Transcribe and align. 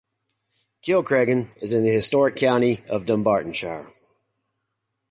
Kilcreggan 0.81 1.51
is 1.57 1.73
in 1.73 1.83
the 1.83 1.91
historic 1.91 2.35
county 2.35 2.83
of 2.89 3.05
Dunbartonshire. 3.05 3.93